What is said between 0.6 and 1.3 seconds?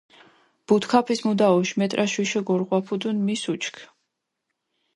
ბუთქაფის